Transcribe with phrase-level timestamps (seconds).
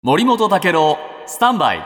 [0.00, 0.96] 森本武郎
[1.26, 1.82] スタンバイ。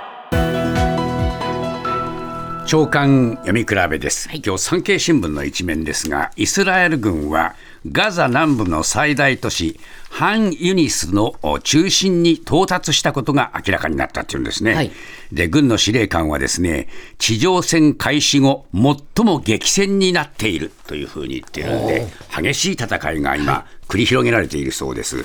[2.67, 7.55] 長官読み比べです、今日産経新聞の一面ですがイスラエル軍は
[7.91, 9.81] ガザ南部の最大都市
[10.11, 14.91] ハンユニスの中心に到達したことが明らかになったというんですね、はい。
[15.33, 25.25] で軍の司令官はですね地上戦開始後最も激戦になっているというふうに言っているんで激しい戦いが今繰り広げられているそうです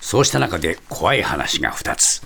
[0.00, 2.22] そうした中で怖い話が2つ、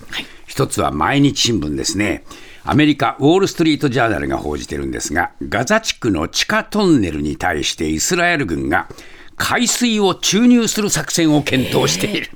[0.47, 2.23] 一つは毎日新聞ですね。
[2.65, 8.87] アメリカウォール・ストリート・ジャーナルが報じてるんですがガザ地区の地下トンネルに対してイスラエル軍が
[9.35, 12.29] 海水を注入する作戦を検討している、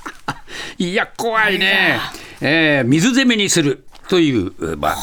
[0.78, 2.00] いや、怖いね、
[2.40, 4.96] えー水攻めにするという、まあ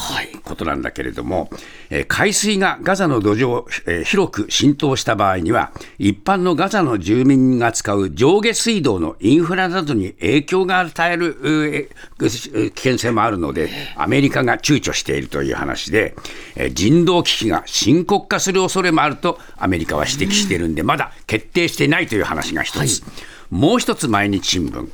[0.43, 1.49] ことなんだけれども、
[1.89, 16.13] えー海水がガザの土壌、えー広く浸透した場合には、一般のガザの住民が使う上下水道のインフラなどに影響が与える、えー危険性もあるので、アメリカが躊躇しているという話で、
[16.57, 23.03] えー人道危機が深刻化する恐れもあると、アメリカは指摘しているんで、まだ決定していないという話が一つ。
[23.49, 24.89] もう一つ毎日新聞。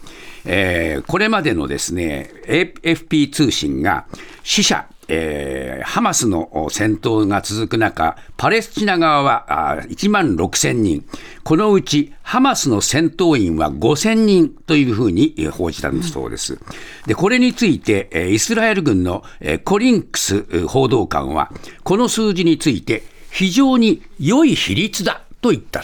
[0.46, 4.06] えーこれまでのですね AFP 通信が
[4.44, 11.06] 死者、えーハマスの戦闘が続く中、パレスチナ側はあ1万6000人、
[11.44, 16.58] このうちハマスの戦闘員は5000人というふうに報じたんだそうです。
[17.06, 19.24] でこれについて、イスラエル軍の、
[19.66, 21.52] コリンクス報道官は、
[21.84, 25.84] この数字について、非常に良い比率だと言った。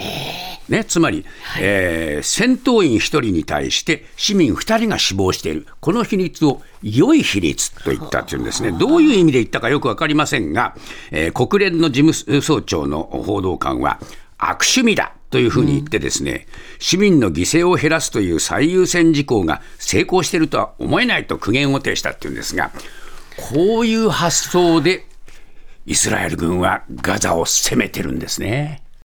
[0.70, 1.26] ね、つまり、
[1.60, 10.76] えー戦闘員1人に対して市民2人が死亡している、この比率を良い比率と言ったというんですね、どういう意味で言ったかよく分かりませんが、
[11.12, 14.00] えー国連の事務総長の報道官は、
[14.38, 16.48] 悪趣味だというふうに言って、ですね、
[16.80, 22.72] 市民の犠牲を減らすという最優先事項が成功しているとは思えないと苦言を呈したっていうんですが、
[23.38, 25.06] こういう発想で
[25.86, 28.82] イスラエル軍はガザを攻めてるんですね。